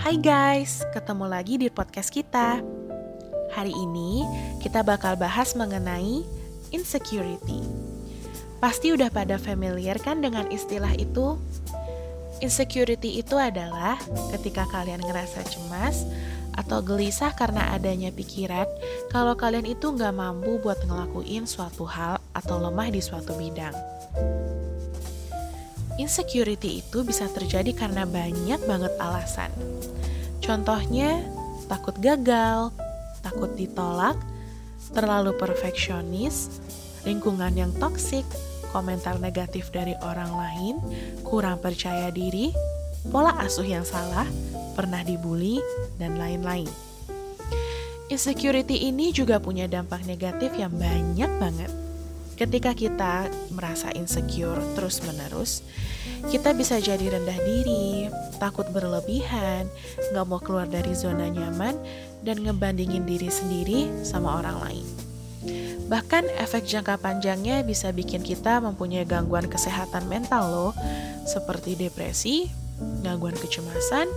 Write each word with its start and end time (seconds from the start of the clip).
Hai 0.00 0.16
guys, 0.16 0.80
ketemu 0.96 1.28
lagi 1.28 1.60
di 1.60 1.68
podcast 1.68 2.08
kita. 2.08 2.64
Hari 3.52 3.68
ini 3.68 4.24
kita 4.64 4.80
bakal 4.80 5.12
bahas 5.20 5.52
mengenai 5.52 6.24
insecurity. 6.72 7.60
Pasti 8.64 8.96
udah 8.96 9.12
pada 9.12 9.36
familiar 9.36 10.00
kan 10.00 10.24
dengan 10.24 10.48
istilah 10.48 10.96
itu? 10.96 11.36
Insecurity 12.40 13.20
itu 13.20 13.36
adalah 13.36 14.00
ketika 14.32 14.64
kalian 14.72 15.04
ngerasa 15.04 15.44
cemas 15.44 16.08
atau 16.56 16.80
gelisah 16.80 17.36
karena 17.36 17.68
adanya 17.76 18.08
pikiran 18.08 18.64
kalau 19.12 19.36
kalian 19.36 19.68
itu 19.68 19.92
nggak 19.92 20.16
mampu 20.16 20.56
buat 20.64 20.80
ngelakuin 20.80 21.44
suatu 21.44 21.84
hal 21.84 22.16
atau 22.32 22.56
lemah 22.56 22.88
di 22.88 23.04
suatu 23.04 23.36
bidang. 23.36 23.76
Insecurity 26.00 26.80
itu 26.80 27.04
bisa 27.04 27.28
terjadi 27.28 27.76
karena 27.76 28.08
banyak 28.08 28.56
banget 28.64 28.88
alasan. 28.96 29.52
Contohnya, 30.40 31.20
takut 31.68 31.92
gagal, 32.00 32.72
takut 33.20 33.52
ditolak, 33.52 34.16
terlalu 34.96 35.36
perfeksionis, 35.36 36.56
lingkungan 37.04 37.52
yang 37.52 37.68
toksik, 37.76 38.24
komentar 38.72 39.20
negatif 39.20 39.68
dari 39.68 39.92
orang 40.00 40.32
lain, 40.32 40.74
kurang 41.20 41.60
percaya 41.60 42.08
diri, 42.08 42.48
pola 43.12 43.36
asuh 43.44 43.68
yang 43.68 43.84
salah, 43.84 44.24
pernah 44.72 45.04
dibully, 45.04 45.60
dan 46.00 46.16
lain-lain. 46.16 46.72
Insecurity 48.08 48.88
ini 48.88 49.12
juga 49.12 49.36
punya 49.36 49.68
dampak 49.68 50.08
negatif 50.08 50.56
yang 50.56 50.72
banyak 50.72 51.28
banget. 51.36 51.89
Ketika 52.40 52.72
kita 52.72 53.28
merasa 53.52 53.92
insecure 53.92 54.56
terus-menerus, 54.72 55.60
kita 56.32 56.56
bisa 56.56 56.80
jadi 56.80 57.20
rendah 57.20 57.36
diri, 57.36 58.08
takut 58.40 58.64
berlebihan, 58.72 59.68
nggak 60.08 60.24
mau 60.24 60.40
keluar 60.40 60.64
dari 60.64 60.96
zona 60.96 61.28
nyaman, 61.28 61.76
dan 62.24 62.40
ngebandingin 62.40 63.04
diri 63.04 63.28
sendiri 63.28 63.92
sama 64.00 64.40
orang 64.40 64.56
lain. 64.56 64.86
Bahkan 65.92 66.32
efek 66.40 66.64
jangka 66.64 66.96
panjangnya 67.04 67.60
bisa 67.60 67.92
bikin 67.92 68.24
kita 68.24 68.64
mempunyai 68.64 69.04
gangguan 69.04 69.44
kesehatan 69.44 70.08
mental 70.08 70.48
loh, 70.48 70.72
seperti 71.28 71.76
depresi, 71.76 72.48
gangguan 73.04 73.36
kecemasan, 73.36 74.08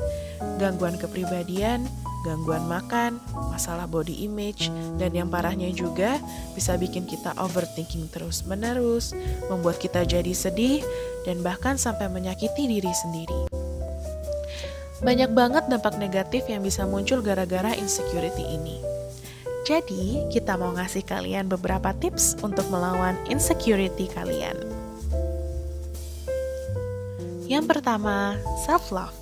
gangguan 0.64 0.96
kepribadian, 0.96 1.84
gangguan 2.24 2.64
makan, 2.66 3.20
masalah 3.52 3.86
body 3.86 4.24
image, 4.24 4.72
dan 4.98 5.12
yang 5.12 5.28
parahnya 5.28 5.70
juga 5.76 6.18
bisa 6.56 6.80
bikin 6.80 7.04
kita 7.04 7.36
overthinking 7.38 8.08
terus-menerus, 8.10 9.12
membuat 9.52 9.78
kita 9.78 10.08
jadi 10.08 10.32
sedih, 10.32 10.82
dan 11.28 11.44
bahkan 11.44 11.76
sampai 11.76 12.08
menyakiti 12.08 12.66
diri 12.66 12.92
sendiri. 13.04 13.52
Banyak 15.04 15.36
banget 15.36 15.68
dampak 15.68 16.00
negatif 16.00 16.48
yang 16.48 16.64
bisa 16.64 16.88
muncul 16.88 17.20
gara-gara 17.20 17.76
insecurity 17.76 18.48
ini. 18.56 18.80
Jadi, 19.68 20.28
kita 20.32 20.60
mau 20.60 20.76
ngasih 20.76 21.04
kalian 21.04 21.48
beberapa 21.48 21.92
tips 21.96 22.40
untuk 22.44 22.68
melawan 22.72 23.16
insecurity 23.28 24.08
kalian. 24.12 24.56
Yang 27.48 27.66
pertama, 27.68 28.40
self-love. 28.64 29.16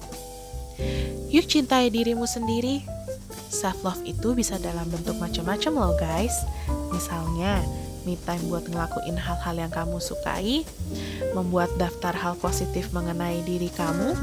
Yuk 1.32 1.48
cintai 1.48 1.90
dirimu 1.90 2.28
sendiri. 2.28 2.91
Self 3.52 3.84
love 3.84 4.00
itu 4.08 4.32
bisa 4.32 4.56
dalam 4.64 4.88
bentuk 4.88 5.20
macam-macam 5.20 5.74
loh 5.76 5.94
guys. 6.00 6.34
Misalnya, 6.96 7.60
me 8.08 8.16
time 8.24 8.42
buat 8.48 8.64
ngelakuin 8.72 9.20
hal-hal 9.20 9.56
yang 9.60 9.72
kamu 9.72 10.00
sukai, 10.00 10.64
membuat 11.36 11.68
daftar 11.76 12.16
hal 12.16 12.40
positif 12.40 12.90
mengenai 12.96 13.44
diri 13.44 13.68
kamu, 13.76 14.16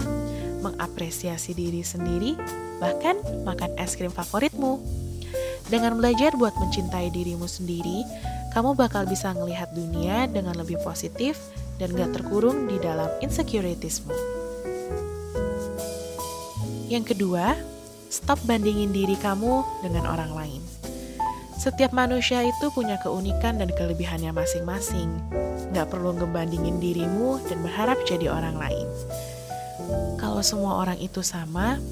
mengapresiasi 0.64 1.52
diri 1.52 1.84
sendiri, 1.84 2.40
bahkan 2.80 3.20
makan 3.44 3.76
es 3.76 3.94
krim 3.94 4.10
favoritmu. 4.10 4.80
Dengan 5.68 6.00
belajar 6.00 6.32
buat 6.40 6.56
mencintai 6.56 7.12
dirimu 7.12 7.44
sendiri, 7.44 8.08
kamu 8.56 8.72
bakal 8.72 9.04
bisa 9.04 9.36
melihat 9.36 9.68
dunia 9.76 10.24
dengan 10.24 10.56
lebih 10.56 10.80
positif 10.80 11.36
dan 11.76 11.92
gak 11.92 12.16
terkurung 12.16 12.64
di 12.64 12.80
dalam 12.80 13.12
insecuritiesmu. 13.20 14.10
Yang 16.88 17.12
kedua, 17.12 17.52
stop 18.08 18.40
bandingin 18.48 18.92
diri 18.92 19.16
kamu 19.20 19.64
dengan 19.84 20.08
orang 20.08 20.32
lain. 20.32 20.62
Setiap 21.58 21.90
manusia 21.90 22.46
itu 22.46 22.70
punya 22.70 22.96
keunikan 23.02 23.58
dan 23.58 23.68
kelebihannya 23.74 24.30
masing-masing. 24.30 25.10
Gak 25.74 25.90
perlu 25.90 26.14
ngebandingin 26.14 26.78
dirimu 26.78 27.42
dan 27.50 27.60
berharap 27.60 27.98
jadi 28.06 28.30
orang 28.30 28.56
lain. 28.56 28.86
Kalau 30.22 30.40
semua 30.40 30.80
orang 30.86 30.96
itu 31.02 31.18
sama, 31.20 31.82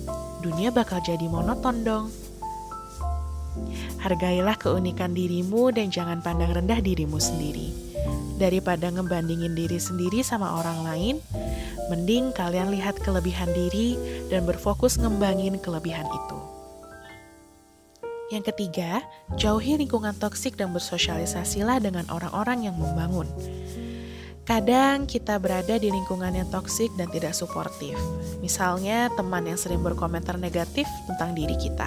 dunia 0.41 0.71
bakal 0.71 1.03
jadi 1.03 1.27
monoton 1.27 1.83
dong. 1.83 2.07
Hargailah 3.99 4.55
keunikan 4.55 5.19
dirimu 5.19 5.75
dan 5.75 5.91
jangan 5.91 6.23
pandang 6.23 6.55
rendah 6.55 6.79
dirimu 6.79 7.19
sendiri. 7.19 7.75
Daripada 8.39 8.93
ngebandingin 8.93 9.59
diri 9.59 9.83
sendiri 9.83 10.23
sama 10.23 10.63
orang 10.63 10.79
lain, 10.87 11.15
Mending 11.87 12.35
kalian 12.35 12.75
lihat 12.75 12.99
kelebihan 13.03 13.51
diri 13.55 13.95
dan 14.27 14.43
berfokus 14.43 14.99
ngembangin 14.99 15.63
kelebihan 15.63 16.07
itu. 16.11 16.39
Yang 18.27 18.51
ketiga, 18.51 19.07
jauhi 19.39 19.79
lingkungan 19.79 20.11
toksik 20.19 20.59
dan 20.59 20.75
bersosialisasilah 20.75 21.79
dengan 21.79 22.11
orang-orang 22.11 22.67
yang 22.67 22.75
membangun. 22.75 23.31
Kadang 24.43 25.07
kita 25.07 25.39
berada 25.39 25.79
di 25.79 25.91
lingkungan 25.91 26.35
yang 26.35 26.51
toksik 26.51 26.91
dan 26.99 27.07
tidak 27.15 27.39
suportif. 27.39 27.95
Misalnya, 28.43 29.11
teman 29.15 29.47
yang 29.47 29.59
sering 29.59 29.79
berkomentar 29.79 30.39
negatif 30.39 30.87
tentang 31.07 31.39
diri 31.39 31.55
kita. 31.55 31.87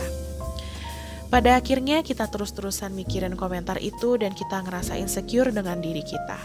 Pada 1.28 1.60
akhirnya, 1.60 2.04
kita 2.04 2.32
terus-terusan 2.32 2.96
mikirin 2.96 3.36
komentar 3.36 3.80
itu, 3.80 4.16
dan 4.16 4.32
kita 4.32 4.64
ngerasa 4.64 4.96
insecure 4.96 5.52
dengan 5.52 5.80
diri 5.84 6.04
kita. 6.04 6.40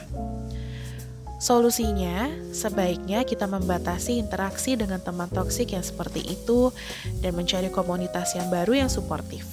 Solusinya, 1.45 2.33
sebaiknya 2.57 3.21
kita 3.21 3.45
membatasi 3.45 4.17
interaksi 4.17 4.81
dengan 4.81 4.97
teman 4.97 5.29
toksik 5.29 5.77
yang 5.77 5.85
seperti 5.85 6.25
itu 6.25 6.73
dan 7.21 7.37
mencari 7.37 7.69
komunitas 7.69 8.33
yang 8.33 8.49
baru 8.49 8.81
yang 8.81 8.89
suportif. 8.89 9.45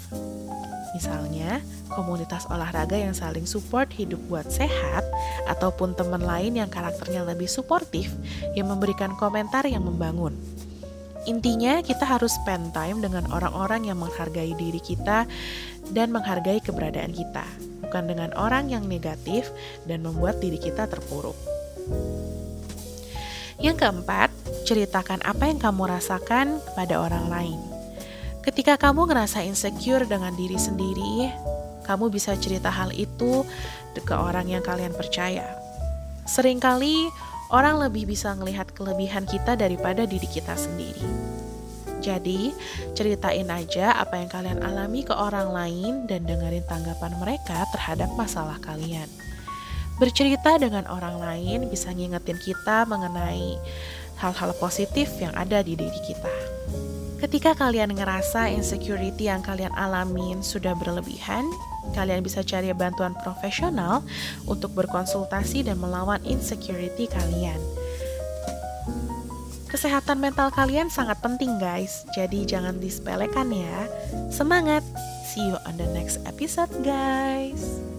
Misalnya, 0.96 1.60
komunitas 1.92 2.48
olahraga 2.48 2.96
yang 2.96 3.12
saling 3.12 3.44
support 3.44 3.92
hidup 3.92 4.24
buat 4.32 4.48
sehat, 4.48 5.04
ataupun 5.52 5.92
teman 5.92 6.24
lain 6.24 6.64
yang 6.64 6.72
karakternya 6.72 7.28
lebih 7.28 7.52
suportif 7.52 8.08
yang 8.56 8.72
memberikan 8.72 9.12
komentar 9.20 9.68
yang 9.68 9.84
membangun. 9.84 10.32
Intinya, 11.28 11.84
kita 11.84 12.08
harus 12.08 12.32
spend 12.40 12.72
time 12.72 13.04
dengan 13.04 13.28
orang-orang 13.36 13.92
yang 13.92 14.00
menghargai 14.00 14.56
diri 14.56 14.80
kita 14.80 15.28
dan 15.92 16.08
menghargai 16.16 16.64
keberadaan 16.64 17.12
kita, 17.12 17.44
bukan 17.84 18.08
dengan 18.08 18.32
orang 18.40 18.72
yang 18.72 18.88
negatif 18.88 19.52
dan 19.92 20.08
membuat 20.08 20.40
diri 20.40 20.56
kita 20.56 20.88
terpuruk. 20.88 21.51
Yang 23.62 23.78
keempat, 23.78 24.30
ceritakan 24.66 25.22
apa 25.22 25.46
yang 25.46 25.62
kamu 25.62 25.86
rasakan 25.94 26.58
kepada 26.66 26.98
orang 26.98 27.30
lain. 27.30 27.60
Ketika 28.42 28.74
kamu 28.74 29.06
ngerasa 29.06 29.46
insecure 29.46 30.10
dengan 30.10 30.34
diri 30.34 30.58
sendiri, 30.58 31.30
kamu 31.86 32.10
bisa 32.10 32.34
cerita 32.42 32.74
hal 32.74 32.90
itu 32.90 33.46
ke 33.94 34.16
orang 34.18 34.50
yang 34.50 34.66
kalian 34.66 34.98
percaya. 34.98 35.46
Seringkali 36.26 37.12
orang 37.54 37.78
lebih 37.86 38.10
bisa 38.10 38.34
melihat 38.34 38.66
kelebihan 38.74 39.30
kita 39.30 39.54
daripada 39.54 40.10
diri 40.10 40.26
kita 40.26 40.58
sendiri. 40.58 41.06
Jadi, 42.02 42.50
ceritain 42.98 43.46
aja 43.46 43.94
apa 43.94 44.18
yang 44.18 44.30
kalian 44.34 44.66
alami 44.66 45.06
ke 45.06 45.14
orang 45.14 45.54
lain 45.54 46.10
dan 46.10 46.26
dengerin 46.26 46.66
tanggapan 46.66 47.14
mereka 47.22 47.62
terhadap 47.70 48.10
masalah 48.18 48.58
kalian. 48.58 49.06
Bercerita 50.02 50.58
dengan 50.58 50.90
orang 50.90 51.22
lain 51.22 51.70
bisa 51.70 51.94
ngingetin 51.94 52.42
kita 52.42 52.90
mengenai 52.90 53.62
hal-hal 54.18 54.50
positif 54.58 55.14
yang 55.22 55.30
ada 55.38 55.62
di 55.62 55.78
diri 55.78 56.02
kita. 56.02 56.34
Ketika 57.22 57.54
kalian 57.54 57.94
ngerasa 57.94 58.50
insecurity 58.50 59.30
yang 59.30 59.46
kalian 59.46 59.70
alamin 59.78 60.42
sudah 60.42 60.74
berlebihan, 60.74 61.46
kalian 61.94 62.26
bisa 62.26 62.42
cari 62.42 62.74
bantuan 62.74 63.14
profesional 63.22 64.02
untuk 64.50 64.74
berkonsultasi 64.74 65.70
dan 65.70 65.78
melawan 65.78 66.18
insecurity 66.26 67.06
kalian. 67.06 67.62
Kesehatan 69.70 70.18
mental 70.18 70.50
kalian 70.50 70.90
sangat 70.90 71.22
penting, 71.22 71.62
guys. 71.62 72.10
Jadi, 72.18 72.42
jangan 72.50 72.82
disepelekan 72.82 73.54
ya. 73.54 73.86
Semangat! 74.34 74.82
See 75.30 75.46
you 75.46 75.62
on 75.70 75.78
the 75.78 75.88
next 75.94 76.20
episode, 76.26 76.74
guys. 76.82 77.91